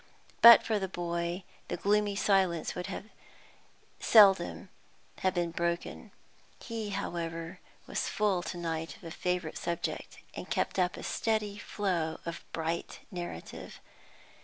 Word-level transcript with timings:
But 0.41 0.63
for 0.63 0.79
the 0.79 0.87
boy, 0.87 1.43
the 1.67 1.77
gloomy 1.77 2.15
silence 2.15 2.73
would 2.73 2.89
seldom 3.99 4.69
have 5.19 5.35
been 5.35 5.51
broken. 5.51 6.09
He, 6.59 6.89
however, 6.89 7.59
was 7.85 8.09
full 8.09 8.41
to 8.41 8.57
night 8.57 8.95
of 8.97 9.03
a 9.03 9.11
favourite 9.11 9.59
subject, 9.59 10.17
and 10.33 10.49
kept 10.49 10.79
up 10.79 10.97
a 10.97 11.03
steady 11.03 11.59
flow 11.59 12.19
of 12.25 12.43
bright 12.51 13.01
narrative. 13.11 13.79